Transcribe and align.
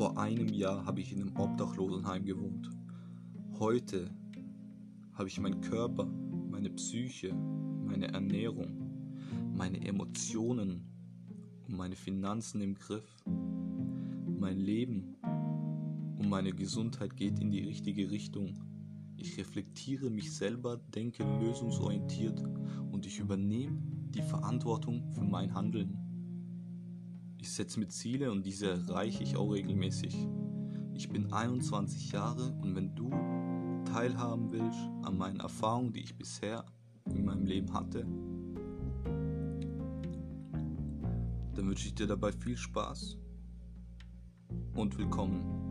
Vor 0.00 0.16
einem 0.16 0.48
Jahr 0.48 0.86
habe 0.86 1.02
ich 1.02 1.12
in 1.12 1.20
einem 1.20 1.36
Obdachlosenheim 1.36 2.24
gewohnt. 2.24 2.70
Heute 3.58 4.10
habe 5.12 5.28
ich 5.28 5.38
meinen 5.38 5.60
Körper, 5.60 6.06
meine 6.06 6.70
Psyche, 6.70 7.34
meine 7.84 8.10
Ernährung, 8.10 8.80
meine 9.54 9.86
Emotionen 9.86 10.86
und 11.66 11.76
meine 11.76 11.96
Finanzen 11.96 12.62
im 12.62 12.76
Griff. 12.76 13.22
Mein 13.26 14.56
Leben 14.56 15.18
und 16.18 16.30
meine 16.30 16.52
Gesundheit 16.52 17.14
geht 17.14 17.38
in 17.38 17.50
die 17.50 17.64
richtige 17.64 18.10
Richtung. 18.10 18.54
Ich 19.18 19.36
reflektiere 19.36 20.08
mich 20.08 20.34
selber, 20.34 20.78
denke 20.78 21.24
lösungsorientiert 21.24 22.42
und 22.90 23.04
ich 23.04 23.18
übernehme 23.18 23.82
die 24.14 24.22
Verantwortung 24.22 25.04
für 25.12 25.24
mein 25.24 25.52
Handeln. 25.52 26.09
Ich 27.40 27.50
setze 27.52 27.80
mir 27.80 27.88
Ziele 27.88 28.30
und 28.30 28.44
diese 28.44 28.70
erreiche 28.70 29.22
ich 29.22 29.34
auch 29.34 29.50
regelmäßig. 29.50 30.14
Ich 30.92 31.08
bin 31.08 31.32
21 31.32 32.12
Jahre 32.12 32.52
und 32.60 32.76
wenn 32.76 32.94
du 32.94 33.08
teilhaben 33.90 34.52
willst 34.52 34.78
an 35.02 35.16
meinen 35.16 35.40
Erfahrungen, 35.40 35.94
die 35.94 36.00
ich 36.00 36.14
bisher 36.14 36.66
in 37.06 37.24
meinem 37.24 37.46
Leben 37.46 37.72
hatte, 37.72 38.00
dann 41.54 41.66
wünsche 41.66 41.86
ich 41.86 41.94
dir 41.94 42.06
dabei 42.06 42.30
viel 42.30 42.58
Spaß 42.58 43.16
und 44.74 44.98
willkommen. 44.98 45.69